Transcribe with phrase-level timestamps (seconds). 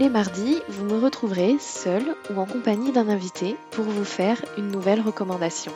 [0.00, 2.02] Les mardis, vous me retrouverez seul
[2.34, 5.72] ou en compagnie d'un invité pour vous faire une nouvelle recommandation.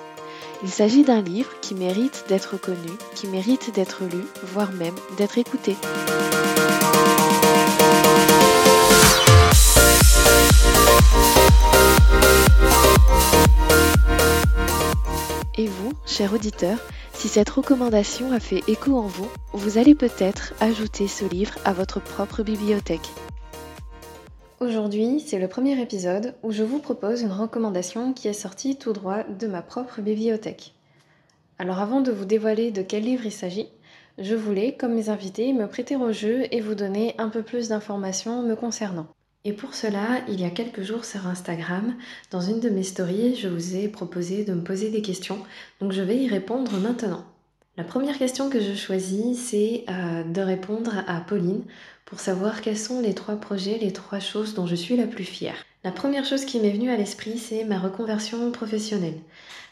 [0.62, 5.36] Il s'agit d'un livre qui mérite d'être connu, qui mérite d'être lu, voire même d'être
[5.36, 5.76] écouté.
[15.58, 16.78] Et vous, cher auditeur,
[17.12, 21.74] si cette recommandation a fait écho en vous, vous allez peut-être ajouter ce livre à
[21.74, 23.10] votre propre bibliothèque.
[24.64, 28.94] Aujourd'hui, c'est le premier épisode où je vous propose une recommandation qui est sortie tout
[28.94, 30.72] droit de ma propre bibliothèque.
[31.58, 33.68] Alors avant de vous dévoiler de quel livre il s'agit,
[34.16, 37.68] je voulais, comme mes invités, me prêter au jeu et vous donner un peu plus
[37.68, 39.06] d'informations me concernant.
[39.44, 41.94] Et pour cela, il y a quelques jours sur Instagram,
[42.30, 45.40] dans une de mes stories, je vous ai proposé de me poser des questions,
[45.78, 47.26] donc je vais y répondre maintenant.
[47.76, 51.64] La première question que je choisis, c'est euh, de répondre à Pauline
[52.14, 55.24] pour savoir quels sont les trois projets, les trois choses dont je suis la plus
[55.24, 55.56] fière.
[55.82, 59.18] La première chose qui m'est venue à l'esprit, c'est ma reconversion professionnelle.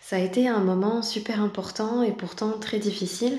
[0.00, 3.38] Ça a été un moment super important et pourtant très difficile,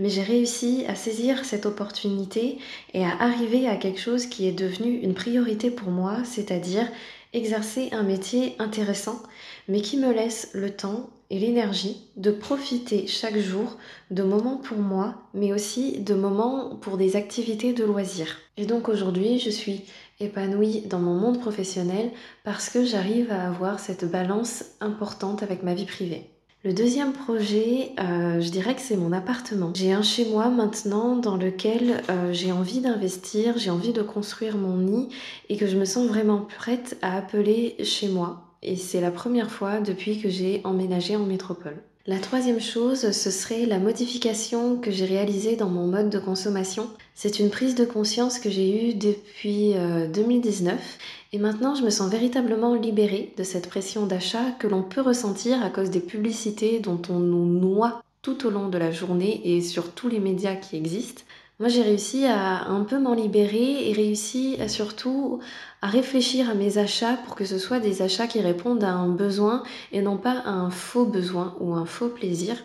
[0.00, 2.58] mais j'ai réussi à saisir cette opportunité
[2.92, 6.88] et à arriver à quelque chose qui est devenu une priorité pour moi, c'est-à-dire
[7.32, 9.22] exercer un métier intéressant,
[9.68, 13.76] mais qui me laisse le temps et l'énergie de profiter chaque jour
[14.10, 18.38] de moments pour moi, mais aussi de moments pour des activités de loisirs.
[18.56, 19.84] Et donc aujourd'hui, je suis
[20.18, 22.10] épanouie dans mon monde professionnel
[22.44, 26.26] parce que j'arrive à avoir cette balance importante avec ma vie privée.
[26.62, 29.72] Le deuxième projet, euh, je dirais que c'est mon appartement.
[29.74, 34.58] J'ai un chez moi maintenant dans lequel euh, j'ai envie d'investir, j'ai envie de construire
[34.58, 35.08] mon nid
[35.48, 39.50] et que je me sens vraiment prête à appeler chez moi et c'est la première
[39.50, 41.76] fois depuis que j'ai emménagé en métropole.
[42.06, 46.88] La troisième chose, ce serait la modification que j'ai réalisée dans mon mode de consommation.
[47.14, 49.74] C'est une prise de conscience que j'ai eue depuis
[50.12, 54.82] 2019 euh, et maintenant je me sens véritablement libérée de cette pression d'achat que l'on
[54.82, 58.90] peut ressentir à cause des publicités dont on nous noie tout au long de la
[58.90, 61.22] journée et sur tous les médias qui existent.
[61.60, 65.40] Moi, j'ai réussi à un peu m'en libérer et réussi surtout
[65.82, 69.10] à réfléchir à mes achats pour que ce soit des achats qui répondent à un
[69.10, 69.62] besoin
[69.92, 72.56] et non pas à un faux besoin ou un faux plaisir.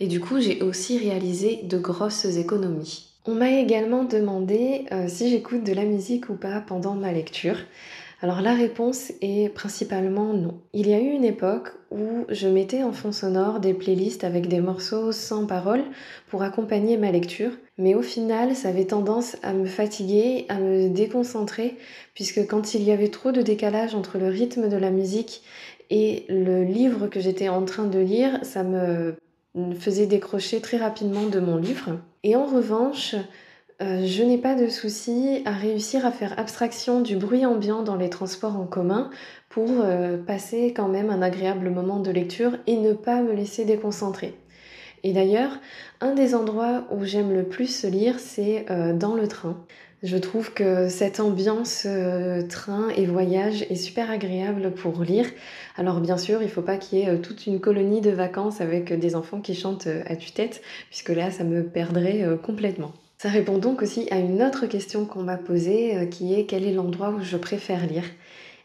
[0.00, 3.06] Et du coup, j'ai aussi réalisé de grosses économies.
[3.24, 7.56] On m'a également demandé euh, si j'écoute de la musique ou pas pendant ma lecture.
[8.22, 10.60] Alors la réponse est principalement non.
[10.74, 14.46] Il y a eu une époque où je mettais en fond sonore des playlists avec
[14.46, 15.84] des morceaux sans paroles
[16.28, 20.90] pour accompagner ma lecture, mais au final ça avait tendance à me fatiguer, à me
[20.90, 21.78] déconcentrer,
[22.14, 25.42] puisque quand il y avait trop de décalage entre le rythme de la musique
[25.88, 29.16] et le livre que j'étais en train de lire, ça me
[29.78, 31.98] faisait décrocher très rapidement de mon livre.
[32.22, 33.16] Et en revanche,
[33.82, 37.96] euh, je n'ai pas de souci à réussir à faire abstraction du bruit ambiant dans
[37.96, 39.08] les transports en commun
[39.48, 43.64] pour euh, passer quand même un agréable moment de lecture et ne pas me laisser
[43.64, 44.34] déconcentrer.
[45.02, 45.58] Et d'ailleurs,
[46.02, 49.56] un des endroits où j'aime le plus lire, c'est euh, dans le train.
[50.02, 51.86] Je trouve que cette ambiance
[52.48, 55.26] train et voyage est super agréable pour lire.
[55.76, 58.62] Alors bien sûr, il ne faut pas qu'il y ait toute une colonie de vacances
[58.62, 62.94] avec des enfants qui chantent à tue-tête, puisque là, ça me perdrait complètement.
[63.20, 66.64] Ça répond donc aussi à une autre question qu'on m'a posée euh, qui est quel
[66.64, 68.04] est l'endroit où je préfère lire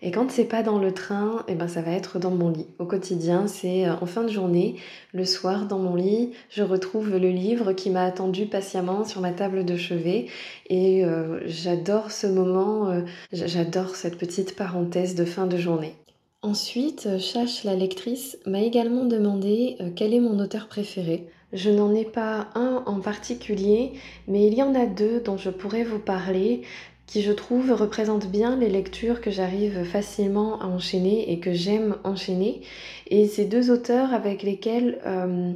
[0.02, 2.68] et quand c'est pas dans le train, eh ben ça va être dans mon lit.
[2.80, 4.78] Au quotidien, c'est euh, en fin de journée,
[5.14, 9.32] le soir dans mon lit, je retrouve le livre qui m'a attendu patiemment sur ma
[9.32, 10.28] table de chevet
[10.70, 13.04] et euh, j'adore ce moment,
[13.34, 15.96] j'adore cette petite parenthèse de fin de journée.
[16.42, 21.28] Ensuite, Chache la lectrice m'a également demandé quel est mon auteur préféré.
[21.56, 23.94] Je n'en ai pas un en particulier,
[24.28, 26.64] mais il y en a deux dont je pourrais vous parler
[27.08, 31.96] qui je trouve représentent bien les lectures que j'arrive facilement à enchaîner et que j'aime
[32.04, 32.60] enchaîner.
[33.08, 35.54] Et ces deux auteurs avec lesquels, euh,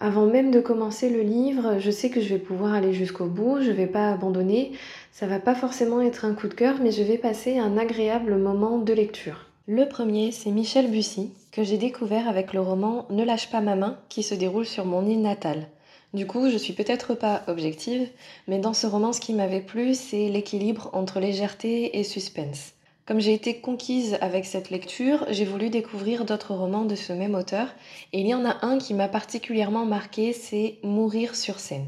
[0.00, 3.60] avant même de commencer le livre, je sais que je vais pouvoir aller jusqu'au bout,
[3.60, 4.72] je ne vais pas abandonner.
[5.12, 8.34] Ça va pas forcément être un coup de cœur, mais je vais passer un agréable
[8.36, 9.43] moment de lecture.
[9.66, 13.76] Le premier, c'est Michel Bussy, que j'ai découvert avec le roman Ne lâche pas ma
[13.76, 15.68] main, qui se déroule sur mon île natale.
[16.12, 18.06] Du coup, je suis peut-être pas objective,
[18.46, 22.74] mais dans ce roman, ce qui m'avait plu, c'est l'équilibre entre légèreté et suspense.
[23.06, 27.34] Comme j'ai été conquise avec cette lecture, j'ai voulu découvrir d'autres romans de ce même
[27.34, 27.68] auteur,
[28.12, 31.86] et il y en a un qui m'a particulièrement marqué, c'est Mourir sur scène.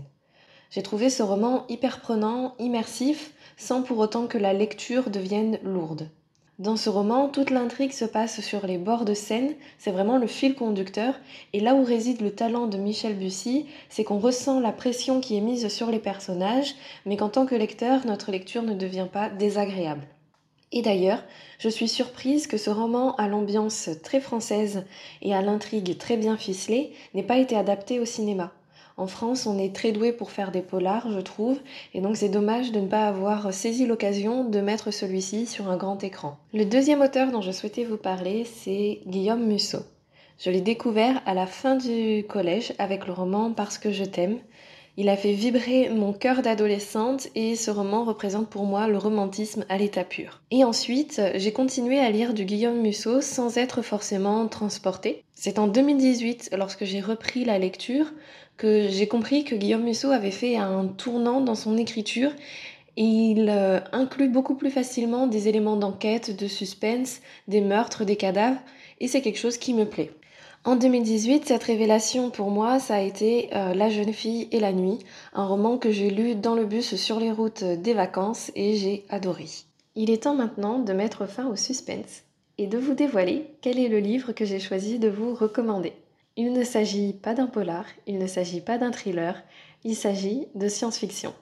[0.71, 6.09] J'ai trouvé ce roman hyper prenant, immersif, sans pour autant que la lecture devienne lourde.
[6.59, 10.27] Dans ce roman, toute l'intrigue se passe sur les bords de Seine, c'est vraiment le
[10.27, 11.15] fil conducteur,
[11.53, 15.37] et là où réside le talent de Michel Bussy, c'est qu'on ressent la pression qui
[15.37, 16.75] est mise sur les personnages,
[17.05, 20.07] mais qu'en tant que lecteur, notre lecture ne devient pas désagréable.
[20.73, 21.23] Et d'ailleurs,
[21.59, 24.87] je suis surprise que ce roman à l'ambiance très française
[25.21, 28.51] et à l'intrigue très bien ficelée n'ait pas été adapté au cinéma.
[28.99, 31.59] En France, on est très doué pour faire des polars, je trouve,
[31.93, 35.77] et donc c'est dommage de ne pas avoir saisi l'occasion de mettre celui-ci sur un
[35.77, 36.39] grand écran.
[36.55, 39.81] Le deuxième auteur dont je souhaitais vous parler, c'est Guillaume Musso.
[40.39, 44.39] Je l'ai découvert à la fin du collège avec le roman Parce que je t'aime.
[44.99, 49.67] Il a fait vibrer mon cœur d'adolescente et ce roman représente pour moi le romantisme
[49.69, 50.41] à l'état pur.
[50.51, 55.23] Et ensuite, j'ai continué à lire du Guillaume Musso sans être forcément transportée.
[55.35, 58.07] C'est en 2018, lorsque j'ai repris la lecture,
[58.57, 62.33] que j'ai compris que Guillaume Musso avait fait un tournant dans son écriture.
[62.97, 68.61] Il euh, inclut beaucoup plus facilement des éléments d'enquête, de suspense, des meurtres, des cadavres,
[69.01, 70.11] et c'est quelque chose qui me plaît.
[70.67, 74.73] En 2018, cette révélation pour moi, ça a été euh, La jeune fille et la
[74.73, 74.99] nuit,
[75.33, 79.05] un roman que j'ai lu dans le bus sur les routes des vacances et j'ai
[79.09, 79.47] adoré.
[79.95, 82.25] Il est temps maintenant de mettre fin au suspense
[82.59, 85.93] et de vous dévoiler quel est le livre que j'ai choisi de vous recommander.
[86.37, 89.41] Il ne s'agit pas d'un polar, il ne s'agit pas d'un thriller,
[89.85, 91.33] il s'agit de science-fiction.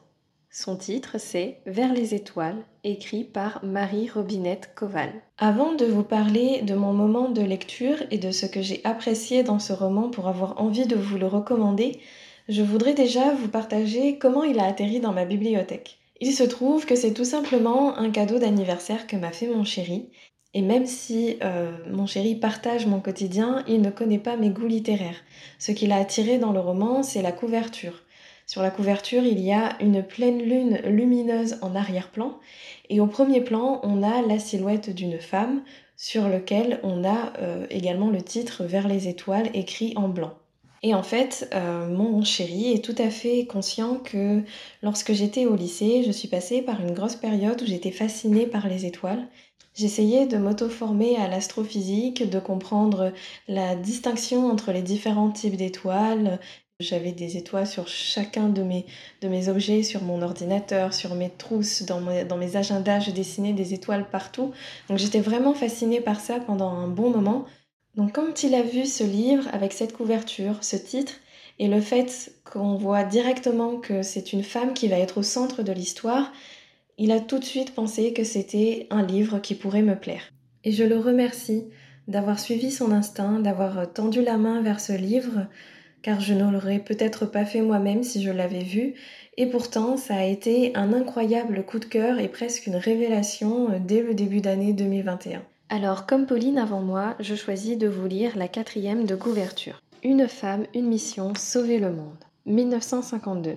[0.57, 5.11] Son titre, c'est Vers les étoiles, écrit par Marie Robinette Koval.
[5.37, 9.43] Avant de vous parler de mon moment de lecture et de ce que j'ai apprécié
[9.43, 11.99] dans ce roman pour avoir envie de vous le recommander,
[12.49, 15.99] je voudrais déjà vous partager comment il a atterri dans ma bibliothèque.
[16.21, 20.09] Il se trouve que c'est tout simplement un cadeau d'anniversaire que m'a fait mon chéri
[20.55, 24.69] et même si euh, mon chéri partage mon quotidien, il ne connaît pas mes goûts
[24.69, 25.21] littéraires.
[25.59, 28.04] Ce qui l'a attiré dans le roman, c'est la couverture.
[28.55, 32.39] Sur la couverture, il y a une pleine lune lumineuse en arrière-plan,
[32.89, 35.65] et au premier plan, on a la silhouette d'une femme
[35.97, 40.35] sur lequel on a euh, également le titre Vers les étoiles écrit en blanc.
[40.85, 44.45] Et en fait, euh, mon chéri est tout à fait conscient que
[44.85, 48.69] lorsque j'étais au lycée, je suis passée par une grosse période où j'étais fascinée par
[48.69, 49.27] les étoiles
[49.77, 53.13] J'essayais de m'auto-former à l'astrophysique, de comprendre
[53.49, 56.39] la distinction entre les différents types d'étoiles.
[56.81, 58.85] J'avais des étoiles sur chacun de mes,
[59.21, 63.13] de mes objets, sur mon ordinateur, sur mes trousses, dans mes, dans mes agendas, je
[63.13, 64.53] dessinais des étoiles partout.
[64.89, 67.45] Donc j'étais vraiment fascinée par ça pendant un bon moment.
[67.95, 71.13] Donc quand il a vu ce livre avec cette couverture, ce titre,
[71.61, 75.63] et le fait qu'on voit directement que c'est une femme qui va être au centre
[75.63, 76.33] de l'histoire,
[76.99, 80.29] il a tout de suite pensé que c'était un livre qui pourrait me plaire.
[80.65, 81.69] Et je le remercie
[82.09, 85.47] d'avoir suivi son instinct, d'avoir tendu la main vers ce livre,
[86.05, 88.93] car je ne l'aurais peut-être pas fait moi-même si je l'avais vu,
[89.39, 94.03] et pourtant ça a été un incroyable coup de cœur et presque une révélation dès
[94.03, 95.43] le début d'année 2021.
[95.71, 99.81] Alors, comme Pauline avant moi, je choisis de vous lire la quatrième de couverture.
[100.03, 102.23] Une femme, une mission, sauver le monde.
[102.45, 103.57] 1952.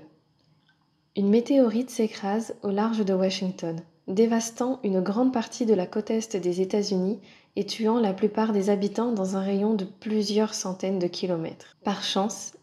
[1.18, 3.76] Une météorite s'écrase au large de Washington,
[4.08, 7.20] dévastant une grande partie de la côte est des États-Unis
[7.58, 11.76] et tuant la plupart des habitants dans un rayon de plusieurs centaines de kilomètres.
[11.84, 12.54] Par chance,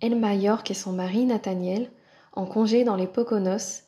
[0.00, 1.90] Elma York et son mari Nathaniel,
[2.32, 3.82] en congé dans les Poconos,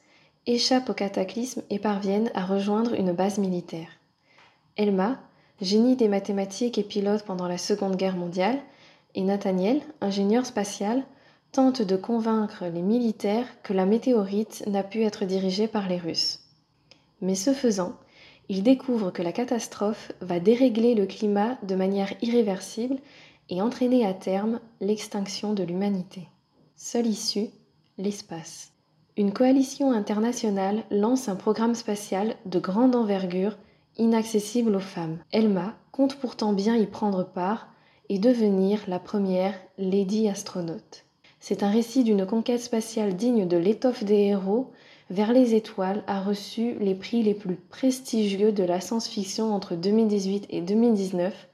[0.47, 3.87] échappent au cataclysme et parviennent à rejoindre une base militaire.
[4.77, 5.21] Elma,
[5.61, 8.59] génie des mathématiques et pilote pendant la Seconde Guerre mondiale,
[9.15, 11.05] et Nathaniel, ingénieur spatial,
[11.53, 16.41] tente de convaincre les militaires que la météorite n'a pu être dirigée par les Russes.
[17.21, 17.95] Mais ce faisant,
[18.49, 22.97] ils découvrent que la catastrophe va dérégler le climat de manière irréversible
[23.51, 26.29] et entraîner à terme l'extinction de l'humanité.
[26.77, 27.49] Seule issue,
[27.97, 28.73] l'espace.
[29.17, 33.57] Une coalition internationale lance un programme spatial de grande envergure
[33.97, 35.19] inaccessible aux femmes.
[35.33, 37.69] Elma compte pourtant bien y prendre part
[38.09, 41.05] et devenir la première Lady astronaute.
[41.41, 44.71] C'est un récit d'une conquête spatiale digne de l'étoffe des héros.
[45.11, 50.47] Vers les étoiles a reçu les prix les plus prestigieux de la science-fiction entre 2018
[50.51, 51.49] et 2019,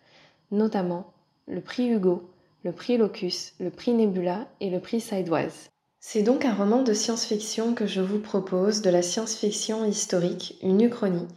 [0.51, 1.13] notamment
[1.47, 2.29] le prix Hugo,
[2.65, 5.71] le prix Locus, le prix Nebula et le prix Sidewise.
[6.01, 10.81] C'est donc un roman de science-fiction que je vous propose, de la science-fiction historique, une
[10.81, 11.29] uchronie.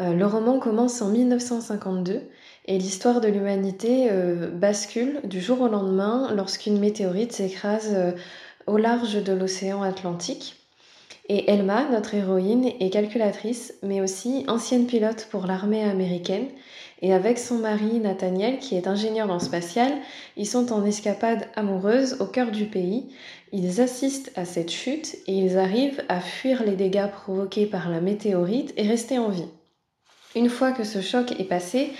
[0.00, 2.22] Euh, le roman commence en 1952
[2.64, 8.12] et l'histoire de l'humanité euh, bascule du jour au lendemain lorsqu'une météorite s'écrase euh,
[8.66, 10.61] au large de l'océan Atlantique.
[11.28, 16.46] Et Elma, notre héroïne, est calculatrice, mais aussi ancienne pilote pour l'armée américaine.
[17.00, 19.92] Et avec son mari Nathaniel, qui est ingénieur en spatial,
[20.36, 23.08] ils sont en escapade amoureuse au cœur du pays.
[23.52, 28.00] Ils assistent à cette chute et ils arrivent à fuir les dégâts provoqués par la
[28.00, 29.48] météorite et rester en vie.
[30.34, 31.90] Une fois que ce choc est passé,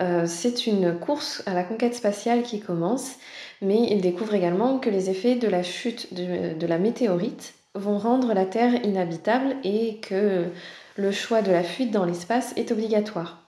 [0.00, 3.12] euh, c'est une course à la conquête spatiale qui commence,
[3.62, 8.34] mais ils découvrent également que les effets de la chute de la météorite vont rendre
[8.34, 10.46] la Terre inhabitable et que
[10.96, 13.40] le choix de la fuite dans l'espace est obligatoire.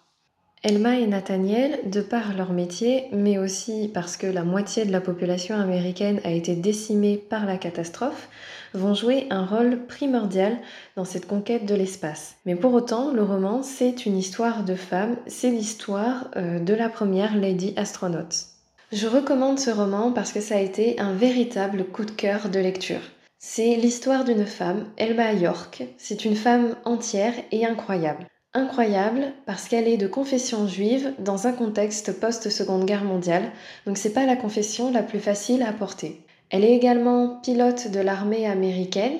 [0.64, 5.00] Elma et Nathaniel, de par leur métier, mais aussi parce que la moitié de la
[5.00, 8.28] population américaine a été décimée par la catastrophe,
[8.72, 10.56] vont jouer un rôle primordial
[10.94, 12.36] dans cette conquête de l'espace.
[12.46, 16.88] Mais pour autant, le roman, c'est une histoire de femme, c'est l'histoire euh, de la
[16.88, 18.46] première Lady Astronaute.
[18.92, 22.60] Je recommande ce roman parce que ça a été un véritable coup de cœur de
[22.60, 23.00] lecture.
[23.44, 25.82] C'est l'histoire d'une femme, Elma York.
[25.98, 28.28] C'est une femme entière et incroyable.
[28.54, 33.50] Incroyable parce qu'elle est de confession juive dans un contexte post-seconde guerre mondiale,
[33.84, 36.24] donc c'est pas la confession la plus facile à porter.
[36.50, 39.18] Elle est également pilote de l'armée américaine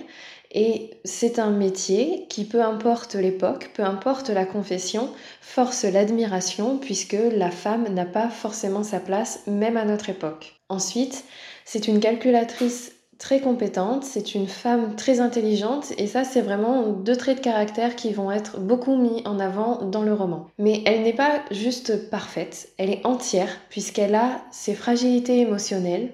[0.53, 5.11] et c'est un métier qui, peu importe l'époque, peu importe la confession,
[5.41, 10.63] force l'admiration puisque la femme n'a pas forcément sa place même à notre époque.
[10.69, 11.25] Ensuite,
[11.65, 17.17] c'est une calculatrice très compétente, c'est une femme très intelligente et ça c'est vraiment deux
[17.17, 20.49] traits de caractère qui vont être beaucoup mis en avant dans le roman.
[20.59, 26.13] Mais elle n'est pas juste parfaite, elle est entière puisqu'elle a ses fragilités émotionnelles,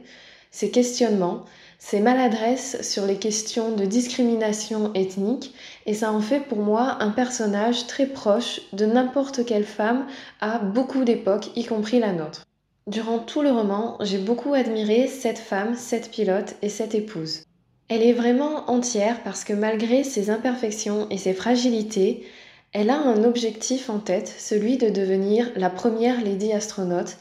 [0.51, 1.45] ses questionnements,
[1.79, 5.55] ses maladresses sur les questions de discrimination ethnique
[5.87, 10.07] et ça en fait pour moi un personnage très proche de n'importe quelle femme
[10.41, 12.48] à beaucoup d'époques, y compris la nôtre.
[12.89, 17.43] Durant tout le roman, j'ai beaucoup admiré cette femme, cette pilote et cette épouse.
[17.91, 22.27] Elle est vraiment entière parce que malgré ses imperfections et ses fragilités,
[22.73, 27.19] elle a un objectif en tête, celui de devenir la première Lady astronaute,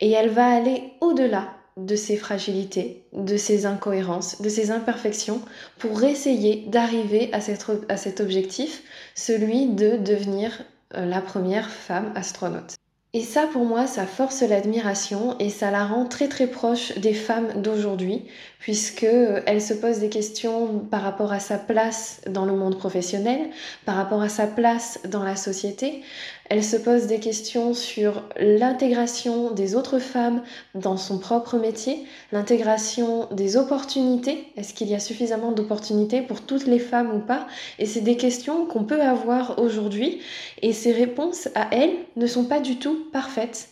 [0.00, 5.42] et elle va aller au-delà de ses fragilités, de ses incohérences, de ses imperfections,
[5.78, 8.84] pour essayer d'arriver à, cet objectif,
[9.14, 10.64] celui de devenir
[10.96, 12.79] euh, la première femme astronaute.
[13.12, 17.12] Et ça, pour moi, ça force l'admiration et ça la rend très très proche des
[17.12, 18.24] femmes d'aujourd'hui,
[18.60, 23.50] puisque euh, se pose des questions par rapport à sa place dans le monde professionnel,
[23.84, 26.04] par rapport à sa place dans la société.
[26.50, 30.42] Elle se pose des questions sur l'intégration des autres femmes
[30.74, 34.48] dans son propre métier, l'intégration des opportunités.
[34.56, 37.46] Est-ce qu'il y a suffisamment d'opportunités pour toutes les femmes ou pas?
[37.78, 40.22] Et c'est des questions qu'on peut avoir aujourd'hui
[40.60, 43.68] et ces réponses à elle ne sont pas du tout parfaites.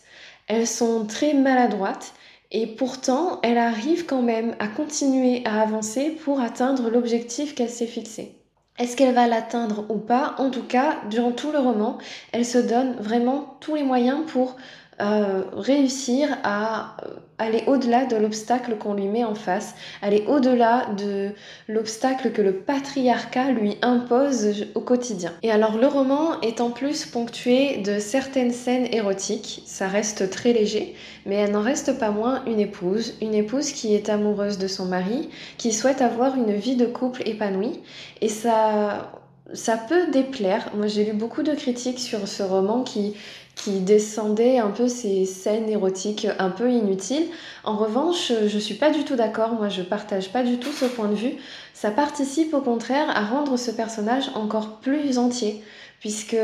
[0.47, 2.13] Elles sont très maladroites
[2.49, 7.87] et pourtant elle arrive quand même à continuer à avancer pour atteindre l'objectif qu'elle s'est
[7.87, 8.38] fixé.
[8.79, 10.35] Est-ce qu'elle va l'atteindre ou pas?
[10.37, 11.97] En tout cas, durant tout le roman,
[12.31, 14.55] elle se donne vraiment tous les moyens pour
[15.01, 20.87] euh, réussir à euh, aller au-delà de l'obstacle qu'on lui met en face, aller au-delà
[20.97, 21.29] de
[21.69, 25.31] l'obstacle que le patriarcat lui impose au quotidien.
[25.41, 30.51] Et alors le roman est en plus ponctué de certaines scènes érotiques, ça reste très
[30.51, 34.67] léger, mais elle n'en reste pas moins une épouse, une épouse qui est amoureuse de
[34.67, 37.79] son mari, qui souhaite avoir une vie de couple épanouie,
[38.19, 39.11] et ça
[39.53, 40.69] ça peut déplaire.
[40.75, 43.15] Moi, j'ai lu beaucoup de critiques sur ce roman qui,
[43.63, 47.27] qui descendait un peu ces scènes érotiques un peu inutiles.
[47.63, 50.85] En revanche, je suis pas du tout d'accord, moi je partage pas du tout ce
[50.85, 51.33] point de vue.
[51.73, 55.61] Ça participe au contraire à rendre ce personnage encore plus entier,
[55.99, 56.37] puisque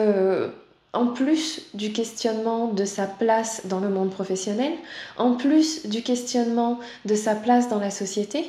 [0.95, 4.73] en plus du questionnement de sa place dans le monde professionnel,
[5.17, 8.45] en plus du questionnement de sa place dans la société,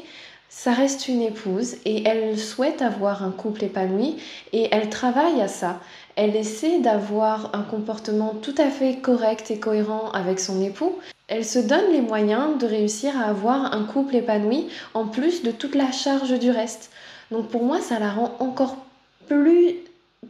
[0.49, 4.17] ça reste une épouse et elle souhaite avoir un couple épanoui
[4.53, 5.81] et elle travaille à ça
[6.17, 10.99] elle essaie d'avoir un comportement tout à fait correct et cohérent avec son époux.
[11.29, 15.50] Elle se donne les moyens de réussir à avoir un couple épanoui en plus de
[15.50, 16.91] toute la charge du reste.
[17.31, 18.79] Donc pour moi, ça la rend encore
[19.29, 19.75] plus,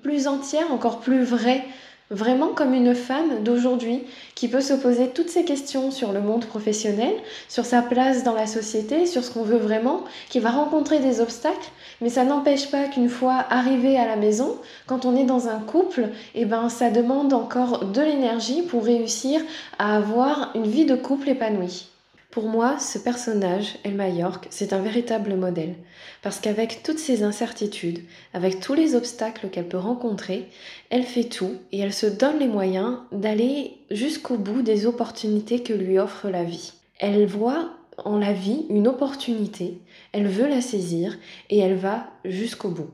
[0.03, 1.65] plus entière, encore plus vraie
[2.11, 4.05] Vraiment comme une femme d'aujourd'hui
[4.37, 7.13] qui peut se poser toutes ces questions sur le monde professionnel,
[7.49, 11.21] sur sa place dans la société, sur ce qu'on veut vraiment, qui va rencontrer des
[11.21, 11.69] obstacles,
[12.01, 15.59] mais ça n'empêche pas qu'une fois arrivé à la maison, quand on est dans un
[15.59, 19.41] couple, eh ben ça demande encore de l'énergie pour réussir
[19.81, 21.89] à avoir une vie de couple épanouie.
[22.31, 25.75] Pour moi, ce personnage, Elma York, c'est un véritable modèle,
[26.23, 28.01] parce qu'avec toutes ces incertitudes,
[28.35, 30.49] avec tous les obstacles qu'elle peut rencontrer,
[30.91, 35.73] elle fait tout et elle se donne les moyens d'aller jusqu'au bout des opportunités que
[35.73, 36.73] lui offre la vie.
[36.99, 37.71] Elle voit
[38.05, 39.81] en la vie une opportunité,
[40.13, 41.17] elle veut la saisir
[41.49, 42.91] et elle va jusqu'au bout.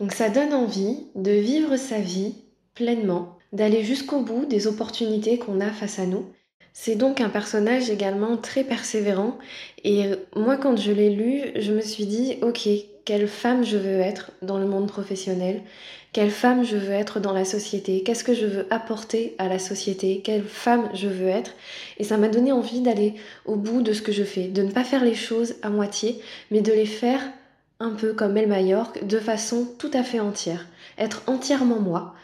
[0.00, 2.34] Donc ça donne envie de vivre sa vie
[2.74, 6.26] pleinement, d'aller jusqu'au bout des opportunités qu'on a face à nous.
[6.78, 9.38] C'est donc un personnage également très persévérant
[9.82, 12.68] et moi quand je l'ai lu, je me suis dit ok,
[13.06, 15.62] quelle femme je veux être dans le monde professionnel,
[16.12, 19.58] quelle femme je veux être dans la société, qu'est-ce que je veux apporter à la
[19.58, 21.54] société, quelle femme je veux être?
[21.96, 23.14] Et ça m'a donné envie d'aller
[23.46, 26.20] au bout de ce que je fais, de ne pas faire les choses à moitié,
[26.50, 27.22] mais de les faire
[27.80, 30.66] un peu comme El Majorque, de façon tout à fait entière.
[30.98, 32.14] Être entièrement moi,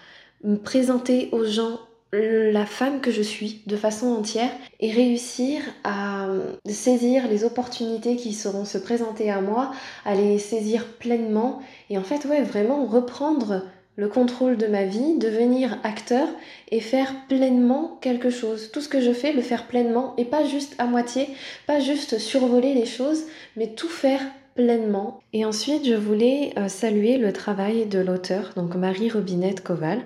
[0.44, 1.80] me présenter aux gens
[2.12, 4.50] la femme que je suis de façon entière
[4.80, 6.28] et réussir à
[6.66, 9.72] saisir les opportunités qui seront se présenter à moi,
[10.04, 13.62] à les saisir pleinement et en fait ouais vraiment reprendre
[13.96, 16.28] le contrôle de ma vie, devenir acteur
[16.70, 18.70] et faire pleinement quelque chose.
[18.72, 21.28] Tout ce que je fais, le faire pleinement et pas juste à moitié,
[21.66, 23.24] pas juste survoler les choses,
[23.56, 24.22] mais tout faire
[24.54, 25.20] pleinement.
[25.32, 30.02] Et ensuite, je voulais euh, saluer le travail de l'auteur, donc Marie Robinette Koval,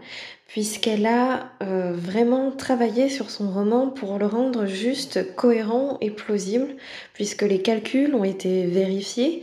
[0.47, 6.77] puisqu'elle a euh, vraiment travaillé sur son roman pour le rendre juste cohérent et plausible,
[7.13, 9.43] puisque les calculs ont été vérifiés.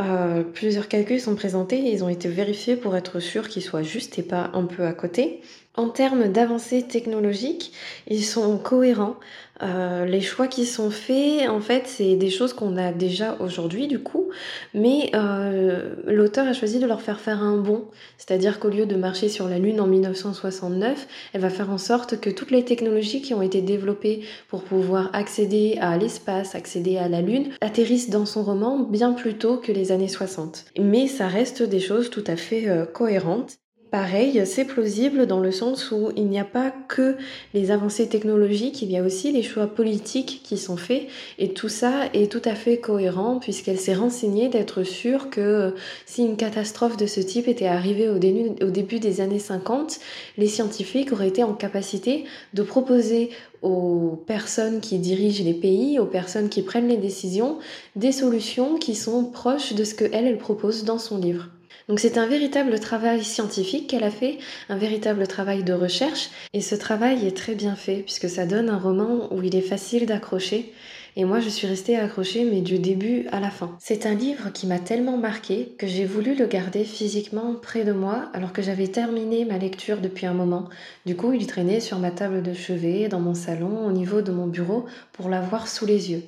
[0.00, 3.82] Euh, plusieurs calculs sont présentés et ils ont été vérifiés pour être sûr qu'ils soient
[3.82, 5.40] justes et pas un peu à côté.
[5.76, 7.72] En termes d'avancées technologiques,
[8.06, 9.16] ils sont cohérents.
[9.62, 13.88] Euh, les choix qui sont faits, en fait, c'est des choses qu'on a déjà aujourd'hui,
[13.88, 14.28] du coup,
[14.72, 17.86] mais euh, l'auteur a choisi de leur faire faire un bond.
[18.18, 22.20] C'est-à-dire qu'au lieu de marcher sur la Lune en 1969, elle va faire en sorte
[22.20, 27.08] que toutes les technologies qui ont été développées pour pouvoir accéder à l'espace, accéder à
[27.08, 30.66] la Lune, atterrissent dans son roman bien plus tôt que les années 60.
[30.78, 33.58] Mais ça reste des choses tout à fait euh, cohérentes.
[33.94, 37.16] Pareil, c'est plausible dans le sens où il n'y a pas que
[37.54, 41.06] les avancées technologiques, il y a aussi les choix politiques qui sont faits
[41.38, 45.76] et tout ça est tout à fait cohérent puisqu'elle s'est renseignée d'être sûre que
[46.06, 50.00] si une catastrophe de ce type était arrivée au, début des années 50,
[50.38, 53.30] les scientifiques auraient été en capacité de proposer
[53.62, 57.60] aux personnes qui dirigent les pays, aux personnes qui prennent les décisions,
[57.94, 61.48] des solutions qui sont proches de ce que elle, elle propose dans son livre.
[61.88, 64.38] Donc c'est un véritable travail scientifique qu'elle a fait,
[64.70, 68.70] un véritable travail de recherche, et ce travail est très bien fait puisque ça donne
[68.70, 70.72] un roman où il est facile d'accrocher.
[71.16, 73.76] Et moi, je suis restée accrochée, mais du début à la fin.
[73.78, 77.92] C'est un livre qui m'a tellement marqué que j'ai voulu le garder physiquement près de
[77.92, 80.68] moi alors que j'avais terminé ma lecture depuis un moment.
[81.06, 84.32] Du coup, il traînait sur ma table de chevet, dans mon salon, au niveau de
[84.32, 86.22] mon bureau, pour l'avoir sous les yeux.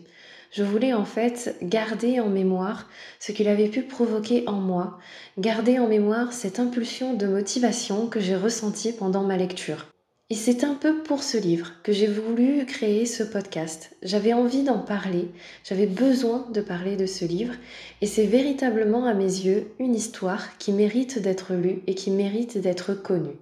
[0.52, 2.88] Je voulais en fait garder en mémoire
[3.20, 4.98] ce qu'il avait pu provoquer en moi,
[5.38, 9.86] garder en mémoire cette impulsion de motivation que j'ai ressentie pendant ma lecture.
[10.28, 13.96] Et c'est un peu pour ce livre que j'ai voulu créer ce podcast.
[14.02, 15.28] J'avais envie d'en parler,
[15.62, 17.54] j'avais besoin de parler de ce livre,
[18.00, 22.58] et c'est véritablement à mes yeux une histoire qui mérite d'être lue et qui mérite
[22.58, 23.36] d'être connue.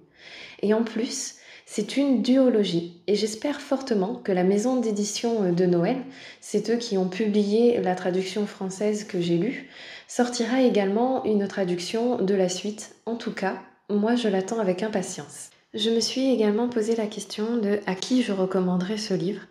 [0.61, 5.97] Et en plus, c'est une duologie et j'espère fortement que la maison d'édition de Noël,
[6.39, 9.67] c'est eux qui ont publié la traduction française que j'ai lue,
[10.07, 12.95] sortira également une traduction de la suite.
[13.07, 15.49] En tout cas, moi je l'attends avec impatience.
[15.73, 19.41] Je me suis également posé la question de à qui je recommanderais ce livre.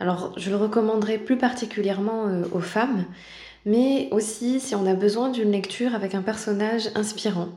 [0.00, 3.04] Alors je le recommanderais plus particulièrement euh, aux femmes,
[3.64, 7.48] mais aussi si on a besoin d'une lecture avec un personnage inspirant.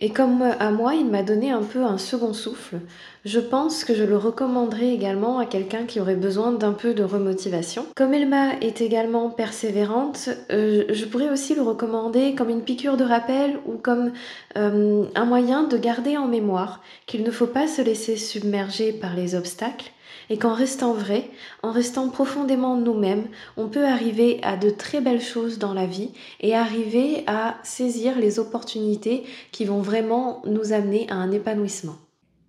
[0.00, 2.80] Et comme à moi, il m'a donné un peu un second souffle,
[3.24, 7.02] je pense que je le recommanderais également à quelqu'un qui aurait besoin d'un peu de
[7.02, 7.86] remotivation.
[7.96, 13.04] Comme Elma est également persévérante, euh, je pourrais aussi le recommander comme une piqûre de
[13.04, 14.12] rappel ou comme
[14.56, 19.14] euh, un moyen de garder en mémoire qu'il ne faut pas se laisser submerger par
[19.14, 19.90] les obstacles
[20.30, 21.30] et qu'en restant vrai,
[21.62, 26.10] en restant profondément nous-mêmes, on peut arriver à de très belles choses dans la vie
[26.40, 31.96] et arriver à saisir les opportunités qui vont vraiment nous amener à un épanouissement.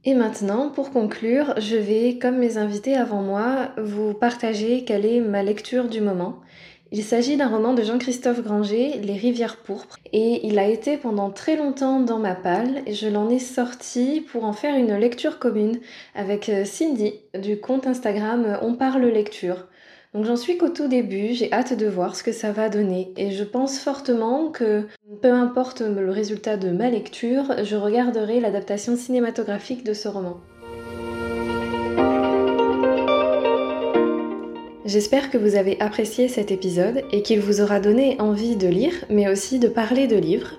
[0.05, 5.19] Et maintenant, pour conclure, je vais, comme mes invités avant moi, vous partager quelle est
[5.19, 6.39] ma lecture du moment.
[6.91, 11.32] Il s'agit d'un roman de Jean-Christophe Granger, Les rivières pourpres, et il a été pendant
[11.32, 15.38] très longtemps dans ma palle, et je l'en ai sorti pour en faire une lecture
[15.38, 15.80] commune
[16.15, 19.67] avec euh, Cindy du compte Instagram On parle lecture.
[20.13, 23.12] Donc j'en suis qu'au tout début, j'ai hâte de voir ce que ça va donner,
[23.17, 24.88] et je pense fortement que
[25.21, 30.38] peu importe le résultat de ma lecture, je regarderai l'adaptation cinématographique de ce roman.
[34.88, 38.93] J'espère que vous avez apprécié cet épisode et qu'il vous aura donné envie de lire,
[39.10, 40.54] mais aussi de parler de livres.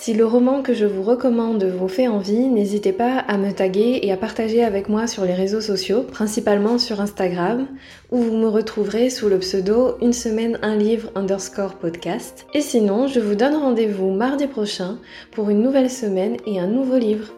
[0.00, 4.00] Si le roman que je vous recommande vous fait envie, n'hésitez pas à me taguer
[4.02, 7.68] et à partager avec moi sur les réseaux sociaux, principalement sur Instagram,
[8.10, 12.46] où vous me retrouverez sous le pseudo une semaine un livre underscore podcast.
[12.54, 14.98] Et sinon, je vous donne rendez-vous mardi prochain
[15.30, 17.37] pour une nouvelle semaine et un nouveau livre.